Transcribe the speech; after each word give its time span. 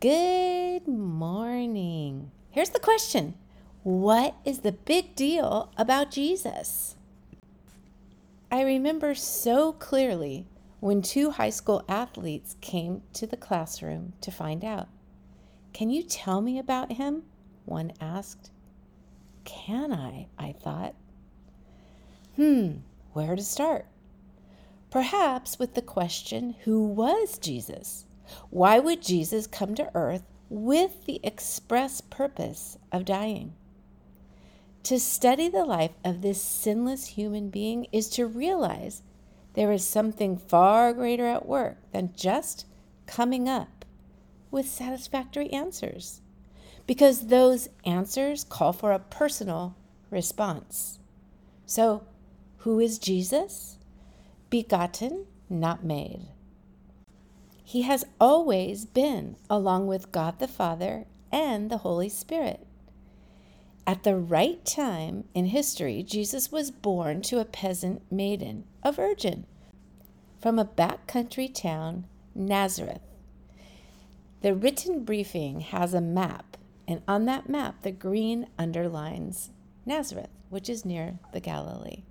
Good 0.00 0.86
morning. 0.86 2.30
Here's 2.50 2.70
the 2.70 2.78
question 2.78 3.34
What 3.82 4.36
is 4.44 4.60
the 4.60 4.70
big 4.70 5.16
deal 5.16 5.72
about 5.76 6.12
Jesus? 6.12 6.94
I 8.48 8.62
remember 8.62 9.16
so 9.16 9.72
clearly 9.72 10.46
when 10.78 11.02
two 11.02 11.30
high 11.30 11.50
school 11.50 11.84
athletes 11.88 12.54
came 12.60 13.02
to 13.14 13.26
the 13.26 13.36
classroom 13.36 14.12
to 14.20 14.30
find 14.30 14.64
out. 14.64 14.86
Can 15.72 15.90
you 15.90 16.04
tell 16.04 16.42
me 16.42 16.60
about 16.60 16.92
him? 16.92 17.24
One 17.64 17.90
asked. 18.00 18.52
Can 19.42 19.92
I? 19.92 20.28
I 20.38 20.52
thought. 20.52 20.94
Hmm, 22.36 22.82
where 23.14 23.34
to 23.34 23.42
start? 23.42 23.86
Perhaps 24.92 25.58
with 25.58 25.74
the 25.74 25.82
question 25.82 26.54
Who 26.66 26.86
was 26.86 27.36
Jesus? 27.36 28.04
Why 28.50 28.78
would 28.78 29.02
Jesus 29.02 29.46
come 29.46 29.74
to 29.74 29.90
earth 29.94 30.22
with 30.48 31.04
the 31.04 31.20
express 31.22 32.00
purpose 32.00 32.78
of 32.92 33.04
dying? 33.04 33.54
To 34.84 34.98
study 34.98 35.48
the 35.48 35.64
life 35.64 35.92
of 36.04 36.22
this 36.22 36.40
sinless 36.40 37.08
human 37.08 37.50
being 37.50 37.86
is 37.92 38.08
to 38.10 38.26
realize 38.26 39.02
there 39.54 39.72
is 39.72 39.86
something 39.86 40.36
far 40.36 40.92
greater 40.92 41.26
at 41.26 41.46
work 41.46 41.76
than 41.92 42.14
just 42.16 42.64
coming 43.06 43.48
up 43.48 43.84
with 44.50 44.68
satisfactory 44.68 45.52
answers, 45.52 46.20
because 46.86 47.26
those 47.26 47.68
answers 47.84 48.44
call 48.44 48.72
for 48.72 48.92
a 48.92 48.98
personal 48.98 49.76
response. 50.10 50.98
So, 51.66 52.04
who 52.58 52.80
is 52.80 52.98
Jesus? 52.98 53.78
Begotten, 54.48 55.26
not 55.50 55.84
made. 55.84 56.28
He 57.68 57.82
has 57.82 58.06
always 58.18 58.86
been, 58.86 59.36
along 59.50 59.88
with 59.88 60.10
God 60.10 60.38
the 60.38 60.48
Father 60.48 61.04
and 61.30 61.68
the 61.68 61.76
Holy 61.76 62.08
Spirit. 62.08 62.66
At 63.86 64.04
the 64.04 64.16
right 64.16 64.64
time 64.64 65.24
in 65.34 65.44
history, 65.44 66.02
Jesus 66.02 66.50
was 66.50 66.70
born 66.70 67.20
to 67.24 67.40
a 67.40 67.44
peasant 67.44 68.10
maiden, 68.10 68.64
a 68.82 68.90
virgin, 68.90 69.44
from 70.40 70.58
a 70.58 70.64
backcountry 70.64 71.52
town, 71.52 72.06
Nazareth. 72.34 73.02
The 74.40 74.54
written 74.54 75.04
briefing 75.04 75.60
has 75.60 75.92
a 75.92 76.00
map, 76.00 76.56
and 76.86 77.02
on 77.06 77.26
that 77.26 77.50
map, 77.50 77.82
the 77.82 77.92
green 77.92 78.46
underlines 78.58 79.50
Nazareth, 79.84 80.30
which 80.48 80.70
is 80.70 80.86
near 80.86 81.18
the 81.34 81.40
Galilee. 81.40 82.04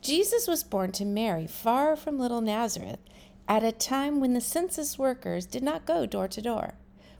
Jesus 0.00 0.46
was 0.48 0.64
born 0.64 0.92
to 0.92 1.04
Mary 1.04 1.46
far 1.46 1.94
from 1.94 2.18
little 2.18 2.40
Nazareth 2.40 3.00
at 3.48 3.64
a 3.64 3.72
time 3.72 4.20
when 4.20 4.34
the 4.34 4.40
census 4.40 4.98
workers 4.98 5.46
did 5.46 5.62
not 5.62 5.86
go 5.86 6.04
door 6.04 6.28
to 6.28 6.42
door, 6.42 6.74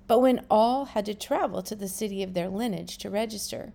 but 0.07 0.21
when 0.21 0.45
all 0.51 0.85
had 0.85 1.07
to 1.07 1.15
travel 1.15 1.63
to 1.63 1.75
the 1.75 1.89
city 1.89 2.23
of 2.23 2.35
their 2.35 2.49
lineage 2.49 2.99
to 2.99 3.11
register. 3.11 3.73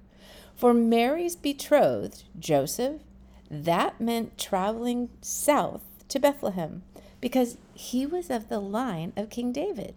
For 0.55 0.73
Mary's 0.73 1.35
betrothed, 1.35 2.23
Joseph, 2.37 3.01
that 3.49 3.99
meant 3.99 4.37
traveling 4.37 5.09
south 5.21 5.83
to 6.09 6.19
Bethlehem 6.19 6.83
because 7.19 7.57
he 7.73 8.05
was 8.05 8.29
of 8.29 8.49
the 8.49 8.59
line 8.59 9.13
of 9.15 9.29
King 9.29 9.51
David. 9.51 9.95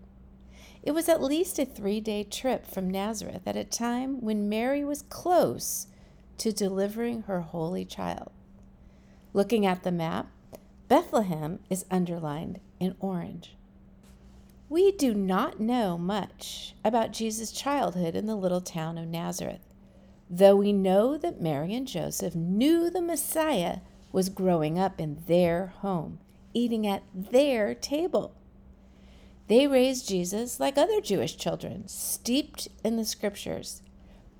It 0.82 0.92
was 0.92 1.08
at 1.08 1.22
least 1.22 1.58
a 1.58 1.64
three 1.64 2.00
day 2.00 2.22
trip 2.24 2.66
from 2.66 2.88
Nazareth 2.88 3.42
at 3.46 3.56
a 3.56 3.64
time 3.64 4.20
when 4.20 4.48
Mary 4.48 4.84
was 4.84 5.02
close 5.02 5.88
to 6.38 6.52
delivering 6.52 7.22
her 7.22 7.40
holy 7.40 7.84
child. 7.84 8.30
Looking 9.32 9.66
at 9.66 9.82
the 9.82 9.92
map, 9.92 10.28
Bethlehem 10.88 11.58
is 11.68 11.84
underlined 11.90 12.60
in 12.78 12.94
orange. 13.00 13.56
We 14.68 14.92
do 14.92 15.14
not 15.14 15.58
know 15.58 15.98
much 15.98 16.74
about 16.84 17.12
Jesus' 17.12 17.50
childhood 17.50 18.14
in 18.14 18.26
the 18.26 18.36
little 18.36 18.60
town 18.60 18.96
of 18.96 19.08
Nazareth, 19.08 19.72
though 20.30 20.56
we 20.56 20.72
know 20.72 21.16
that 21.16 21.40
Mary 21.40 21.74
and 21.74 21.88
Joseph 21.88 22.34
knew 22.34 22.88
the 22.88 23.00
Messiah 23.00 23.78
was 24.12 24.28
growing 24.28 24.78
up 24.78 25.00
in 25.00 25.22
their 25.26 25.68
home, 25.78 26.18
eating 26.54 26.86
at 26.86 27.02
their 27.14 27.74
table. 27.74 28.34
They 29.48 29.66
raised 29.66 30.08
Jesus 30.08 30.58
like 30.58 30.78
other 30.78 31.00
Jewish 31.00 31.36
children, 31.36 31.86
steeped 31.86 32.68
in 32.84 32.96
the 32.96 33.04
scriptures, 33.04 33.82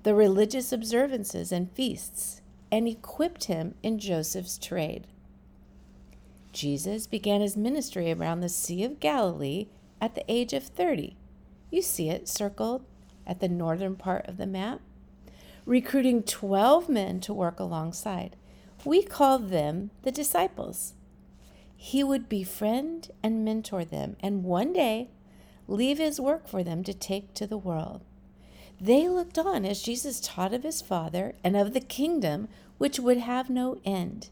the 0.03 0.15
religious 0.15 0.71
observances 0.71 1.51
and 1.51 1.71
feasts, 1.71 2.41
and 2.71 2.87
equipped 2.87 3.45
him 3.45 3.75
in 3.83 3.99
Joseph's 3.99 4.57
trade. 4.57 5.07
Jesus 6.57 7.05
began 7.05 7.41
his 7.41 7.55
ministry 7.55 8.11
around 8.11 8.39
the 8.39 8.49
Sea 8.49 8.83
of 8.83 8.99
Galilee 8.99 9.67
at 10.01 10.15
the 10.15 10.25
age 10.27 10.53
of 10.53 10.63
30. 10.63 11.15
You 11.69 11.83
see 11.83 12.09
it 12.09 12.27
circled 12.27 12.83
at 13.27 13.39
the 13.39 13.47
northern 13.47 13.95
part 13.95 14.25
of 14.27 14.37
the 14.37 14.47
map. 14.47 14.81
Recruiting 15.67 16.23
12 16.23 16.89
men 16.89 17.19
to 17.19 17.31
work 17.31 17.59
alongside. 17.59 18.35
We 18.83 19.03
call 19.03 19.37
them 19.37 19.91
the 20.01 20.11
disciples. 20.11 20.95
He 21.75 22.03
would 22.03 22.27
befriend 22.27 23.11
and 23.21 23.45
mentor 23.45 23.85
them, 23.85 24.17
and 24.19 24.43
one 24.43 24.73
day 24.73 25.11
leave 25.67 25.99
his 25.99 26.19
work 26.19 26.47
for 26.47 26.63
them 26.63 26.83
to 26.85 26.93
take 26.93 27.35
to 27.35 27.45
the 27.45 27.55
world. 27.55 28.01
They 28.81 29.07
looked 29.07 29.37
on 29.37 29.63
as 29.63 29.83
Jesus 29.83 30.19
taught 30.19 30.55
of 30.55 30.63
his 30.63 30.81
Father 30.81 31.35
and 31.43 31.55
of 31.55 31.73
the 31.73 31.81
kingdom 31.81 32.47
which 32.79 32.99
would 32.99 33.17
have 33.17 33.47
no 33.47 33.79
end. 33.85 34.29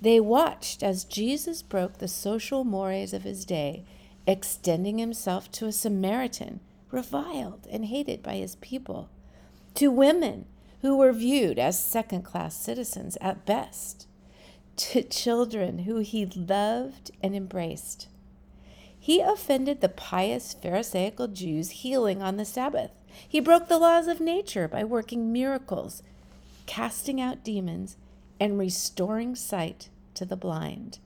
They 0.00 0.20
watched 0.20 0.82
as 0.82 1.04
Jesus 1.04 1.62
broke 1.62 1.98
the 1.98 2.08
social 2.08 2.64
mores 2.64 3.12
of 3.12 3.24
his 3.24 3.44
day, 3.44 3.84
extending 4.26 4.98
himself 4.98 5.50
to 5.52 5.66
a 5.66 5.72
Samaritan, 5.72 6.60
reviled 6.90 7.66
and 7.70 7.86
hated 7.86 8.22
by 8.22 8.36
his 8.36 8.56
people, 8.56 9.08
to 9.74 9.90
women 9.90 10.46
who 10.82 10.96
were 10.96 11.12
viewed 11.12 11.58
as 11.58 11.82
second 11.82 12.22
class 12.22 12.56
citizens 12.56 13.18
at 13.20 13.44
best, 13.44 14.06
to 14.76 15.02
children 15.02 15.80
who 15.80 15.98
he 15.98 16.24
loved 16.26 17.10
and 17.20 17.34
embraced. 17.34 18.06
He 18.98 19.20
offended 19.20 19.80
the 19.80 19.88
pious 19.88 20.52
Pharisaical 20.54 21.28
Jews, 21.28 21.70
healing 21.70 22.22
on 22.22 22.36
the 22.36 22.44
Sabbath. 22.44 22.92
He 23.28 23.40
broke 23.40 23.68
the 23.68 23.78
laws 23.78 24.06
of 24.06 24.20
nature 24.20 24.68
by 24.68 24.84
working 24.84 25.32
miracles, 25.32 26.02
casting 26.66 27.20
out 27.20 27.42
demons, 27.42 27.96
and 28.40 28.58
restoring 28.58 29.34
sight 29.34 29.88
to 30.14 30.24
the 30.24 30.36
blind. 30.36 30.98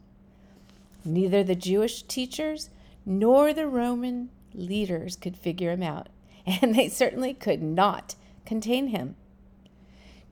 Neither 1.05 1.43
the 1.43 1.55
Jewish 1.55 2.03
teachers 2.03 2.71
nor 3.05 3.53
the 3.53 3.67
Roman 3.67 4.31
leaders 4.55 5.17
could 5.17 5.37
figure 5.37 5.73
him 5.73 5.83
out, 5.83 6.09
and 6.47 6.75
they 6.75 6.89
certainly 6.89 7.35
could 7.35 7.63
not 7.63 8.15
contain 8.45 8.89
him. 8.89 9.17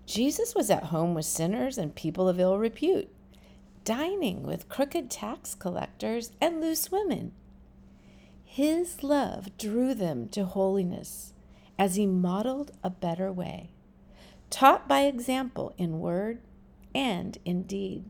Jesus 0.06 0.54
was 0.54 0.70
at 0.70 0.84
home 0.84 1.14
with 1.14 1.24
sinners 1.24 1.78
and 1.78 1.94
people 1.94 2.28
of 2.28 2.40
ill 2.40 2.58
repute, 2.58 3.08
dining 3.84 4.42
with 4.42 4.68
crooked 4.68 5.10
tax 5.10 5.54
collectors 5.54 6.32
and 6.40 6.60
loose 6.60 6.90
women. 6.90 7.32
His 8.44 9.04
love 9.04 9.56
drew 9.56 9.94
them 9.94 10.28
to 10.30 10.44
holiness 10.44 11.32
as 11.78 11.94
he 11.94 12.06
modeled 12.06 12.72
a 12.82 12.90
better 12.90 13.32
way, 13.32 13.70
taught 14.50 14.88
by 14.88 15.02
example 15.02 15.72
in 15.78 16.00
word 16.00 16.40
and 16.94 17.38
in 17.44 17.62
deed. 17.64 18.04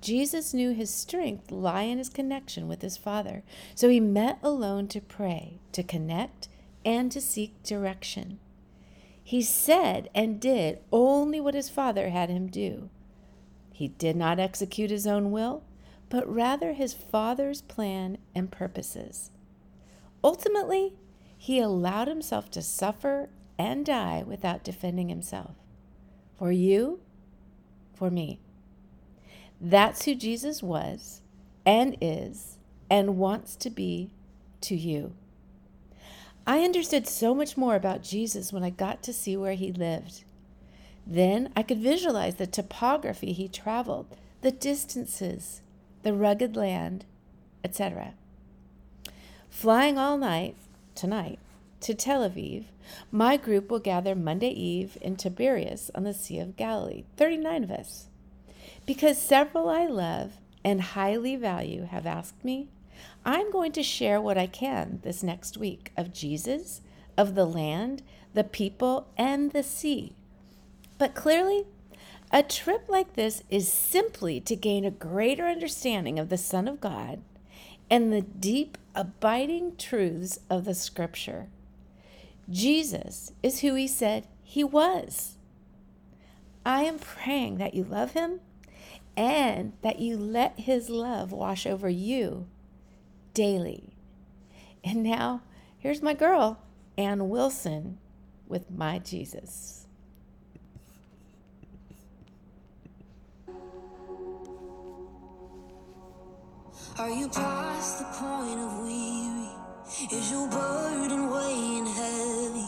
Jesus 0.00 0.54
knew 0.54 0.72
his 0.72 0.90
strength 0.90 1.50
lie 1.50 1.82
in 1.82 1.98
his 1.98 2.08
connection 2.08 2.68
with 2.68 2.82
his 2.82 2.96
Father, 2.96 3.42
so 3.74 3.88
he 3.88 3.98
met 3.98 4.38
alone 4.42 4.88
to 4.88 5.00
pray, 5.00 5.58
to 5.72 5.82
connect, 5.82 6.48
and 6.84 7.10
to 7.10 7.20
seek 7.20 7.62
direction. 7.62 8.38
He 9.22 9.42
said 9.42 10.08
and 10.14 10.40
did 10.40 10.78
only 10.92 11.40
what 11.40 11.54
his 11.54 11.68
Father 11.68 12.10
had 12.10 12.30
him 12.30 12.46
do. 12.46 12.90
He 13.72 13.88
did 13.88 14.14
not 14.14 14.38
execute 14.38 14.90
his 14.90 15.06
own 15.06 15.32
will, 15.32 15.64
but 16.08 16.32
rather 16.32 16.72
his 16.72 16.94
Father's 16.94 17.60
plan 17.62 18.18
and 18.34 18.52
purposes. 18.52 19.32
Ultimately, 20.22 20.94
he 21.36 21.58
allowed 21.58 22.08
himself 22.08 22.50
to 22.52 22.62
suffer 22.62 23.28
and 23.58 23.84
die 23.84 24.22
without 24.26 24.62
defending 24.64 25.08
himself. 25.08 25.56
For 26.38 26.52
you, 26.52 27.00
for 27.96 28.10
me. 28.10 28.38
That's 29.60 30.04
who 30.04 30.14
Jesus 30.14 30.62
was 30.62 31.22
and 31.64 31.96
is 32.00 32.58
and 32.90 33.16
wants 33.16 33.56
to 33.56 33.70
be 33.70 34.10
to 34.62 34.76
you. 34.76 35.14
I 36.46 36.60
understood 36.60 37.08
so 37.08 37.34
much 37.34 37.56
more 37.56 37.74
about 37.74 38.04
Jesus 38.04 38.52
when 38.52 38.62
I 38.62 38.70
got 38.70 39.02
to 39.02 39.12
see 39.12 39.36
where 39.36 39.54
he 39.54 39.72
lived. 39.72 40.22
Then 41.04 41.52
I 41.56 41.62
could 41.62 41.78
visualize 41.78 42.36
the 42.36 42.46
topography 42.46 43.32
he 43.32 43.48
traveled, 43.48 44.06
the 44.42 44.52
distances, 44.52 45.62
the 46.02 46.12
rugged 46.12 46.56
land, 46.56 47.04
etc. 47.64 48.14
Flying 49.50 49.98
all 49.98 50.18
night, 50.18 50.56
tonight, 50.94 51.38
to 51.86 51.94
Tel 51.94 52.28
Aviv, 52.28 52.64
my 53.12 53.36
group 53.36 53.70
will 53.70 53.78
gather 53.78 54.16
Monday 54.16 54.50
Eve 54.50 54.98
in 55.00 55.14
Tiberias 55.14 55.88
on 55.94 56.02
the 56.02 56.12
Sea 56.12 56.40
of 56.40 56.56
Galilee, 56.56 57.04
39 57.16 57.62
of 57.62 57.70
us. 57.70 58.08
Because 58.84 59.22
several 59.22 59.68
I 59.68 59.86
love 59.86 60.32
and 60.64 60.80
highly 60.80 61.36
value 61.36 61.84
have 61.84 62.04
asked 62.04 62.44
me, 62.44 62.66
I'm 63.24 63.52
going 63.52 63.70
to 63.70 63.84
share 63.84 64.20
what 64.20 64.36
I 64.36 64.48
can 64.48 64.98
this 65.04 65.22
next 65.22 65.56
week 65.56 65.92
of 65.96 66.12
Jesus, 66.12 66.80
of 67.16 67.36
the 67.36 67.46
land, 67.46 68.02
the 68.34 68.42
people, 68.42 69.06
and 69.16 69.52
the 69.52 69.62
sea. 69.62 70.12
But 70.98 71.14
clearly, 71.14 71.66
a 72.32 72.42
trip 72.42 72.86
like 72.88 73.12
this 73.12 73.44
is 73.48 73.70
simply 73.70 74.40
to 74.40 74.56
gain 74.56 74.84
a 74.84 74.90
greater 74.90 75.46
understanding 75.46 76.18
of 76.18 76.30
the 76.30 76.36
Son 76.36 76.66
of 76.66 76.80
God 76.80 77.20
and 77.88 78.12
the 78.12 78.22
deep, 78.22 78.76
abiding 78.96 79.76
truths 79.76 80.40
of 80.50 80.64
the 80.64 80.74
Scripture. 80.74 81.46
Jesus 82.48 83.32
is 83.42 83.60
who 83.60 83.74
he 83.74 83.88
said 83.88 84.26
he 84.42 84.62
was. 84.62 85.36
I 86.64 86.82
am 86.82 86.98
praying 86.98 87.58
that 87.58 87.74
you 87.74 87.84
love 87.84 88.12
him 88.12 88.40
and 89.16 89.72
that 89.82 89.98
you 89.98 90.16
let 90.16 90.58
his 90.60 90.88
love 90.88 91.32
wash 91.32 91.66
over 91.66 91.88
you 91.88 92.46
daily. 93.34 93.94
And 94.84 95.02
now, 95.02 95.42
here's 95.78 96.02
my 96.02 96.14
girl, 96.14 96.60
Anne 96.96 97.28
Wilson, 97.28 97.98
with 98.46 98.70
My 98.70 98.98
Jesus. 98.98 99.86
Are 106.98 107.10
you 107.10 107.28
past 107.28 107.98
the 107.98 108.04
point 108.04 108.58
of? 108.58 108.76
Is 109.88 110.32
your 110.32 110.48
burden 110.48 111.30
weighing 111.30 111.86
heavy? 111.86 112.66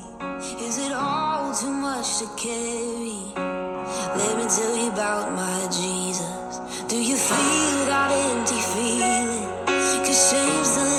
Is 0.65 0.79
it 0.79 0.93
all 0.93 1.53
too 1.53 1.69
much 1.69 2.19
to 2.21 2.27
carry? 2.37 3.35
Let 3.35 4.37
me 4.39 4.45
tell 4.47 4.77
you 4.77 4.89
about 4.93 5.33
my 5.35 5.67
Jesus. 5.67 6.61
Do 6.87 6.97
you 6.97 7.17
feel 7.17 7.87
that 7.91 8.13
empty 8.13 8.61
feeling? 8.73 9.49
Cause 10.07 10.31
shame's 10.31 10.77
done 10.77 10.98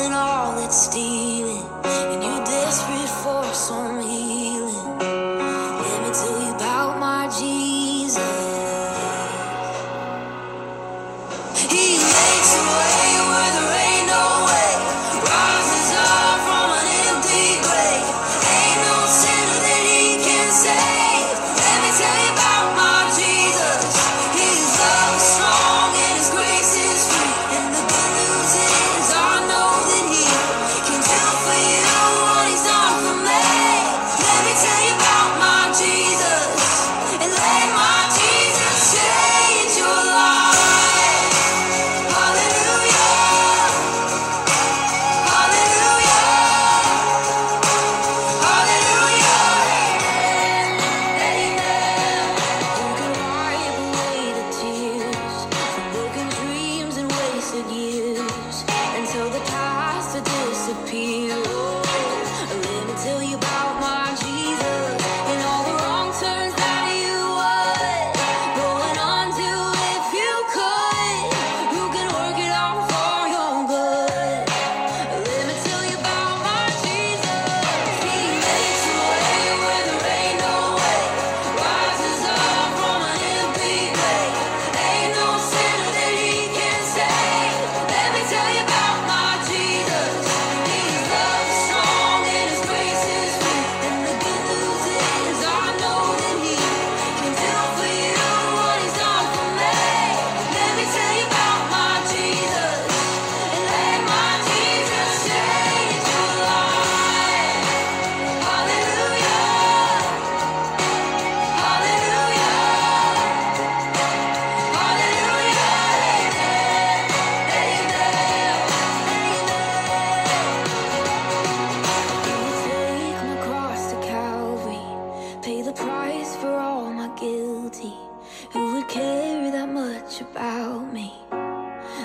about 130.21 130.93
me? 130.93 131.13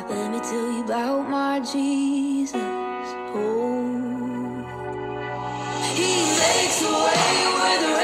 Let 0.08 0.30
me 0.32 0.40
tell 0.40 0.72
you 0.72 0.84
about 0.84 1.28
my 1.28 1.60
Jesus. 1.60 2.54
Oh, 3.34 4.64
He 5.94 6.12
makes 6.42 6.82
a 6.82 6.92
way 7.06 7.36
where 7.56 7.80
there 7.82 8.03